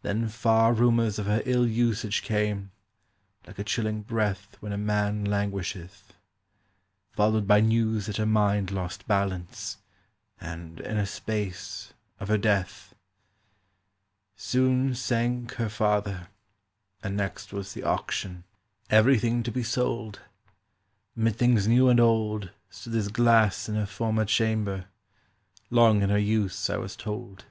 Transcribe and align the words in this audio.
"Then 0.00 0.28
far 0.28 0.72
rumours 0.72 1.18
of 1.18 1.26
her 1.26 1.42
ill 1.44 1.66
usage 1.66 2.22
Came, 2.22 2.70
like 3.46 3.58
a 3.58 3.64
chilling 3.64 4.00
breath 4.00 4.56
When 4.60 4.72
a 4.72 4.78
man 4.78 5.26
languisheth; 5.26 6.14
Followed 7.10 7.46
by 7.46 7.60
news 7.60 8.06
that 8.06 8.16
her 8.16 8.24
mind 8.24 8.70
lost 8.70 9.06
balance, 9.06 9.76
And, 10.40 10.80
in 10.80 10.96
a 10.96 11.04
space, 11.04 11.92
of 12.18 12.28
her 12.28 12.38
death. 12.38 12.94
"Soon 14.36 14.94
sank 14.94 15.52
her 15.56 15.68
father; 15.68 16.28
and 17.02 17.14
next 17.14 17.52
was 17.52 17.74
the 17.74 17.82
auction— 17.82 18.44
Everything 18.88 19.42
to 19.42 19.52
be 19.52 19.62
sold: 19.62 20.20
Mid 21.14 21.36
things 21.36 21.68
new 21.68 21.90
and 21.90 22.00
old 22.00 22.52
Stood 22.70 22.94
this 22.94 23.08
glass 23.08 23.68
in 23.68 23.74
her 23.74 23.84
former 23.84 24.24
chamber, 24.24 24.86
Long 25.68 26.00
in 26.00 26.08
her 26.08 26.16
use, 26.16 26.70
I 26.70 26.78
was 26.78 26.96
told. 26.96 27.44